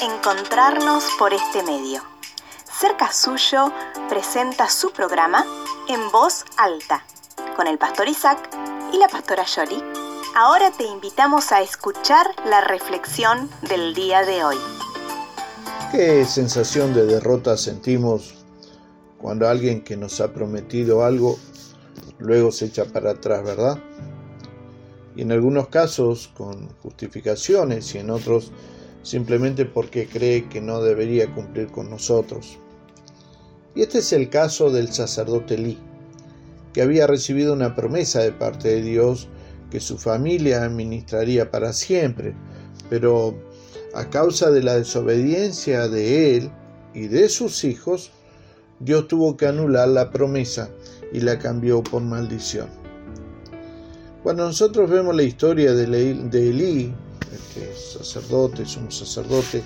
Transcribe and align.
encontrarnos 0.00 1.04
por 1.18 1.34
este 1.34 1.62
medio. 1.62 2.02
Cerca 2.80 3.12
Suyo 3.12 3.72
presenta 4.08 4.68
su 4.68 4.90
programa 4.92 5.44
En 5.88 6.10
Voz 6.10 6.44
Alta, 6.56 7.04
con 7.56 7.66
el 7.66 7.78
pastor 7.78 8.08
Isaac 8.08 8.48
y 8.92 8.98
la 8.98 9.08
pastora 9.08 9.44
Yoli. 9.44 9.82
Ahora 10.34 10.70
te 10.70 10.84
invitamos 10.84 11.52
a 11.52 11.60
escuchar 11.60 12.26
la 12.46 12.62
reflexión 12.62 13.50
del 13.68 13.92
día 13.94 14.24
de 14.24 14.44
hoy. 14.44 14.56
¿Qué 15.90 16.24
sensación 16.24 16.94
de 16.94 17.04
derrota 17.04 17.56
sentimos 17.56 18.34
cuando 19.18 19.48
alguien 19.48 19.84
que 19.84 19.96
nos 19.96 20.20
ha 20.20 20.32
prometido 20.32 21.04
algo 21.04 21.38
luego 22.18 22.50
se 22.50 22.66
echa 22.66 22.86
para 22.86 23.10
atrás, 23.10 23.44
verdad? 23.44 23.78
Y 25.14 25.22
en 25.22 25.32
algunos 25.32 25.68
casos 25.68 26.30
con 26.34 26.68
justificaciones 26.78 27.94
y 27.94 27.98
en 27.98 28.10
otros 28.10 28.52
simplemente 29.02 29.64
porque 29.64 30.06
cree 30.06 30.48
que 30.48 30.60
no 30.60 30.82
debería 30.82 31.32
cumplir 31.34 31.68
con 31.68 31.90
nosotros. 31.90 32.58
Y 33.74 33.82
este 33.82 33.98
es 33.98 34.12
el 34.12 34.28
caso 34.28 34.70
del 34.70 34.92
sacerdote 34.92 35.56
Lee, 35.58 35.78
que 36.72 36.82
había 36.82 37.06
recibido 37.06 37.52
una 37.52 37.74
promesa 37.74 38.20
de 38.20 38.32
parte 38.32 38.68
de 38.68 38.82
Dios 38.82 39.28
que 39.70 39.80
su 39.80 39.98
familia 39.98 40.62
administraría 40.64 41.50
para 41.50 41.72
siempre, 41.72 42.34
pero 42.90 43.34
a 43.94 44.10
causa 44.10 44.50
de 44.50 44.62
la 44.62 44.76
desobediencia 44.76 45.88
de 45.88 46.36
él 46.36 46.50
y 46.94 47.08
de 47.08 47.28
sus 47.28 47.64
hijos, 47.64 48.10
Dios 48.80 49.08
tuvo 49.08 49.36
que 49.36 49.46
anular 49.46 49.88
la 49.88 50.10
promesa 50.10 50.70
y 51.12 51.20
la 51.20 51.38
cambió 51.38 51.82
por 51.82 52.02
maldición. 52.02 52.68
Cuando 54.22 54.44
nosotros 54.46 54.90
vemos 54.90 55.16
la 55.16 55.22
historia 55.22 55.72
de, 55.72 55.84
Elí, 55.84 56.94
este 57.32 57.74
sacerdote, 57.74 58.64
sumo 58.66 58.90
sacerdote, 58.90 59.62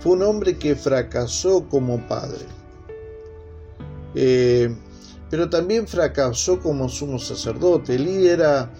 fue 0.00 0.12
un 0.12 0.22
hombre 0.22 0.58
que 0.58 0.76
fracasó 0.76 1.68
como 1.68 1.98
padre, 2.08 2.44
eh, 4.14 4.74
pero 5.30 5.48
también 5.48 5.86
fracasó 5.86 6.60
como 6.60 6.88
sumo 6.88 7.18
sacerdote. 7.18 7.96
Elí 7.96 8.28
era 8.28 8.70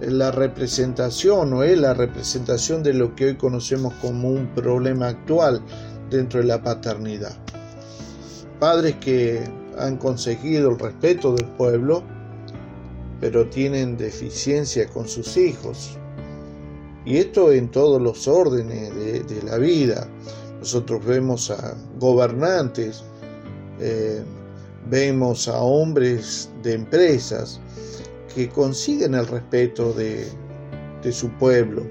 la 0.00 0.30
representación 0.30 1.52
o 1.52 1.62
es 1.62 1.78
la 1.78 1.94
representación 1.94 2.82
de 2.82 2.94
lo 2.94 3.14
que 3.14 3.26
hoy 3.26 3.36
conocemos 3.36 3.94
como 3.94 4.30
un 4.30 4.46
problema 4.54 5.08
actual 5.08 5.62
dentro 6.10 6.40
de 6.40 6.46
la 6.46 6.62
paternidad. 6.62 7.36
Padres 8.58 8.96
que 8.96 9.42
han 9.78 9.96
conseguido 9.96 10.70
el 10.70 10.78
respeto 10.78 11.34
del 11.34 11.46
pueblo, 11.46 12.02
pero 13.20 13.46
tienen 13.46 13.96
deficiencia 13.96 14.88
con 14.88 15.08
sus 15.08 15.36
hijos. 15.36 15.98
Y 17.04 17.16
esto 17.16 17.50
en 17.52 17.70
todos 17.70 18.00
los 18.00 18.28
órdenes 18.28 18.94
de, 18.94 19.42
la 19.42 19.56
vida. 19.56 20.06
Nosotros 20.58 21.04
vemos 21.04 21.50
a 21.50 21.74
gobernantes, 21.98 23.02
eh, 23.80 24.22
vemos 24.90 25.48
a 25.48 25.60
hombres 25.62 26.50
de 26.62 26.74
empresas, 26.74 27.58
que 28.34 28.48
consiguen 28.48 29.14
el 29.14 29.26
respeto 29.26 29.92
de, 29.92 30.28
su 31.10 31.30
pueblo. 31.38 31.82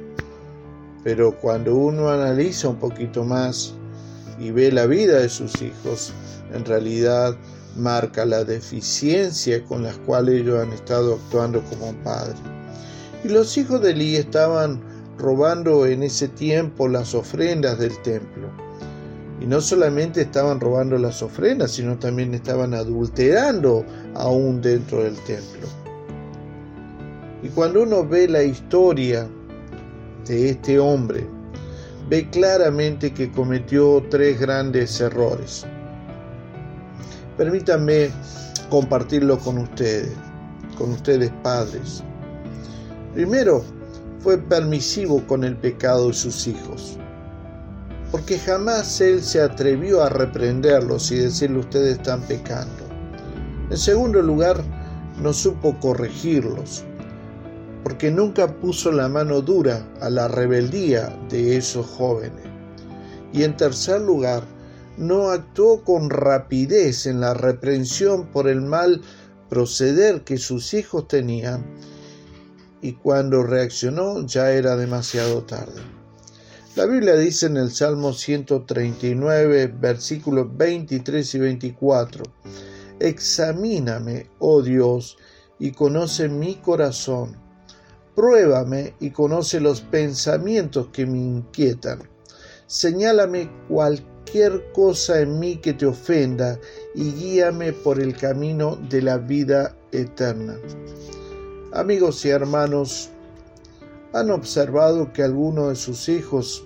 Pero 1.04 1.36
cuando 1.40 1.76
uno 1.76 2.10
analiza 2.10 2.70
un 2.70 2.76
poquito 2.76 3.24
más 3.24 3.74
y 4.40 4.52
ve 4.52 4.72
la 4.72 4.86
vida 4.86 5.20
de 5.20 5.30
sus 5.30 5.60
hijos, 5.62 6.14
en 6.54 6.64
realidad 6.66 7.36
marca 7.76 8.26
la 8.26 8.44
deficiencia 8.44 9.64
con 9.66 9.84
las 9.84 9.98
cuales 10.00 10.42
ellos 10.42 10.62
han 10.62 10.72
estado 10.72 11.16
actuando 11.16 11.64
como 11.64 11.94
padres. 12.04 12.38
Y 13.24 13.30
los 13.30 13.58
hijos 13.58 13.82
de 13.82 13.92
Elí 13.92 14.16
estaban 14.16 14.89
robando 15.20 15.86
en 15.86 16.02
ese 16.04 16.28
tiempo 16.30 16.88
las 16.88 17.14
ofrendas 17.14 17.78
del 17.78 17.98
templo. 18.02 18.48
Y 19.42 19.46
no 19.46 19.62
solamente 19.62 20.22
estaban 20.22 20.60
robando 20.60 20.98
las 20.98 21.22
ofrendas, 21.22 21.72
sino 21.72 21.98
también 21.98 22.34
estaban 22.34 22.74
adulterando 22.74 23.86
aún 24.16 24.62
dentro 24.62 25.04
del 25.04 25.16
templo. 25.24 25.68
Y 27.44 27.50
cuando 27.50 27.84
uno 27.84 28.06
ve 28.06 28.28
la 28.28 28.44
historia 28.44 29.28
de 30.26 30.50
este 30.50 30.78
hombre, 30.80 31.26
ve 32.10 32.30
claramente 32.30 33.14
que 33.14 33.32
cometió 33.32 34.04
tres 34.10 34.40
grandes 34.40 35.00
errores. 35.00 35.66
Permítanme 37.38 38.10
compartirlo 38.70 39.38
con 39.40 39.60
ustedes, 39.60 40.12
con 40.78 40.92
ustedes 40.92 41.32
padres. 41.44 42.04
Primero, 43.14 43.64
fue 44.20 44.38
permisivo 44.38 45.26
con 45.28 45.44
el 45.44 45.56
pecado 45.56 46.08
de 46.08 46.14
sus 46.14 46.48
hijos, 46.48 46.98
porque 48.12 48.38
jamás 48.38 49.00
él 49.02 49.24
se 49.24 49.42
atrevió 49.42 50.04
a 50.04 50.10
reprenderlos 50.10 51.12
y 51.12 51.18
decirle 51.18 51.60
ustedes 51.60 51.98
están 51.98 52.22
pecando. 52.24 52.84
En 53.70 53.78
segundo 53.78 54.22
lugar, 54.22 54.62
no 55.22 55.32
supo 55.34 55.80
corregirlos, 55.80 56.84
porque 57.84 58.12
nunca 58.12 58.48
puso 58.60 58.92
la 58.92 59.08
mano 59.08 59.42
dura 59.42 59.88
a 60.02 60.10
la 60.10 60.28
rebeldía 60.28 61.18
de 61.30 61.58
esos 61.58 61.86
jóvenes. 61.86 62.46
Y 63.32 63.44
en 63.44 63.56
tercer 63.56 64.02
lugar, 64.02 64.44
no 64.98 65.30
actuó 65.30 65.84
con 65.84 66.10
rapidez 66.10 67.06
en 67.06 67.22
la 67.22 67.34
reprensión 67.34 68.26
por 68.28 68.50
el 68.50 68.62
mal 68.62 69.02
proceder 69.50 70.24
que 70.24 70.38
sus 70.38 70.74
hijos 70.74 71.08
tenían, 71.08 71.66
y 72.82 72.94
cuando 72.94 73.44
reaccionó 73.44 74.26
ya 74.26 74.52
era 74.52 74.76
demasiado 74.76 75.44
tarde. 75.44 75.82
La 76.76 76.86
Biblia 76.86 77.16
dice 77.16 77.48
en 77.48 77.58
el 77.58 77.72
Salmo 77.72 78.14
139, 78.14 79.74
versículos 79.80 80.48
23 80.56 81.36
y 81.36 81.40
24, 81.40 82.24
Examíname, 83.00 84.30
oh 84.40 84.62
Dios, 84.62 85.18
y 85.60 85.72
conoce 85.72 86.30
mi 86.30 86.56
corazón 86.56 87.50
Pruébame 88.20 88.96
y 89.00 89.12
conoce 89.12 89.62
los 89.62 89.80
pensamientos 89.80 90.90
que 90.92 91.06
me 91.06 91.20
inquietan. 91.20 92.00
Señálame 92.68 93.50
cualquier 93.70 94.74
cosa 94.74 95.22
en 95.22 95.40
mí 95.40 95.56
que 95.56 95.72
te 95.72 95.86
ofenda 95.86 96.60
y 96.94 97.14
guíame 97.14 97.72
por 97.72 97.98
el 97.98 98.18
camino 98.18 98.76
de 98.90 99.04
la 99.04 99.20
vida 99.20 99.74
eterna. 99.94 100.58
Amigos 101.72 102.26
y 102.26 102.30
hermanos, 102.30 103.10
¿han 104.14 104.32
observado 104.32 105.14
que 105.14 105.24
algunos 105.24 105.70
de 105.70 105.76
sus 105.76 106.10
hijos 106.10 106.64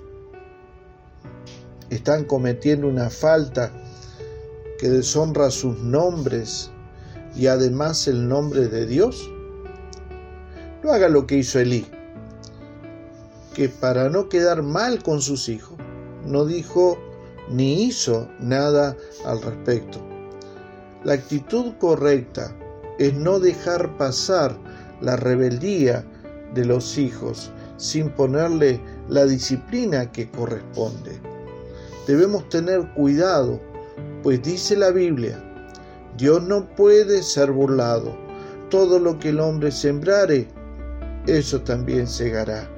están 1.90 2.26
cometiendo 2.26 2.88
una 2.88 3.10
falta 3.10 3.72
que 4.80 4.90
deshonra 4.90 5.52
sus 5.52 5.78
nombres 5.80 6.72
y 7.36 7.48
además 7.48 8.08
el 8.08 8.28
nombre 8.28 8.68
de 8.68 8.86
Dios? 8.86 9.30
no 10.84 10.92
haga 10.92 11.08
lo 11.08 11.26
que 11.26 11.38
hizo 11.38 11.60
Elí, 11.60 11.86
que 13.54 13.70
para 13.70 14.10
no 14.10 14.28
quedar 14.28 14.64
mal 14.64 15.02
con 15.02 15.22
sus 15.22 15.48
hijos, 15.48 15.78
no 16.26 16.46
dijo 16.46 16.98
ni 17.50 17.84
hizo 17.86 18.28
nada 18.40 18.98
al 19.26 19.42
respecto. 19.42 20.00
La 21.04 21.14
actitud 21.14 21.74
correcta 21.80 22.54
es 23.00 23.14
no 23.14 23.40
dejar 23.40 23.98
pasar 23.98 24.58
la 25.02 25.16
rebeldía 25.16 26.04
de 26.54 26.66
los 26.66 26.98
hijos 26.98 27.52
sin 27.78 28.10
ponerle 28.10 28.80
la 29.10 29.26
disciplina 29.26 30.12
que 30.12 30.30
corresponde. 30.30 31.20
Debemos 32.08 32.48
tener 32.50 32.88
cuidado, 32.94 33.60
pues 34.22 34.42
dice 34.42 34.76
la 34.76 34.92
Biblia, 34.92 35.44
Dios 36.18 36.44
no 36.44 36.68
puede 36.76 37.24
ser 37.24 37.52
burlado. 37.52 38.16
Todo 38.70 39.00
lo 39.00 39.20
que 39.20 39.30
el 39.30 39.40
hombre 39.40 39.72
sembrare, 39.72 40.48
eso 41.28 41.62
también 41.62 42.08
segará. 42.08 42.70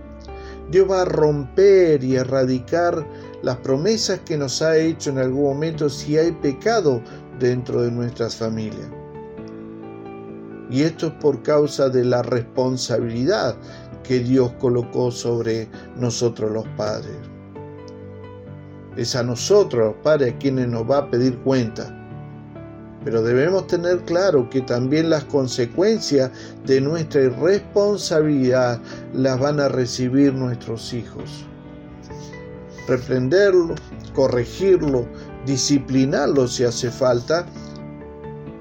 Dios 0.71 0.89
va 0.89 1.03
a 1.03 1.05
romper 1.05 2.03
y 2.03 2.15
erradicar 2.15 3.05
las 3.43 3.57
promesas 3.57 4.19
que 4.21 4.37
nos 4.37 4.61
ha 4.61 4.77
hecho 4.77 5.11
en 5.11 5.19
algún 5.19 5.43
momento 5.43 5.89
si 5.89 6.17
hay 6.17 6.31
pecado 6.31 7.01
dentro 7.39 7.83
de 7.83 7.91
nuestras 7.91 8.35
familias. 8.35 8.87
Y 10.75 10.83
esto 10.83 11.07
es 11.07 11.13
por 11.13 11.41
causa 11.41 11.87
de 11.87 12.03
la 12.03 12.21
responsabilidad 12.21 13.55
que 14.03 14.19
Dios 14.19 14.51
colocó 14.59 15.09
sobre 15.09 15.69
nosotros 15.95 16.51
los 16.51 16.67
padres. 16.75 17.15
Es 18.97 19.15
a 19.15 19.23
nosotros 19.23 19.93
los 19.93 20.03
padres 20.03 20.33
a 20.33 20.37
quienes 20.37 20.67
nos 20.67 20.83
va 20.83 20.97
a 20.97 21.09
pedir 21.09 21.37
cuenta 21.39 21.95
pero 23.05 23.21
debemos 23.21 23.67
tener 23.67 23.99
claro 23.99 24.49
que 24.49 24.61
también 24.61 25.11
las 25.11 25.23
consecuencias 25.25 26.31
de 26.65 26.81
nuestra 26.81 27.21
irresponsabilidad 27.21 28.81
las 29.13 29.39
van 29.39 29.59
a 29.59 29.69
recibir 29.69 30.33
nuestros 30.33 30.91
hijos. 30.91 31.45
Reprenderlo, 32.87 33.75
corregirlo, 34.15 35.05
disciplinarlo 35.45 36.47
si 36.47 36.63
hace 36.63 36.89
falta, 36.89 37.45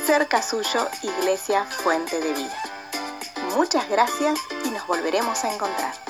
Cerca 0.07 0.41
Suyo 0.41 0.87
Iglesia 1.03 1.65
Fuente 1.65 2.21
de 2.21 2.33
Vida. 2.33 2.63
Muchas 3.57 3.89
gracias 3.89 4.39
y 4.65 4.71
nos 4.71 4.87
volveremos 4.87 5.43
a 5.43 5.53
encontrar. 5.53 6.06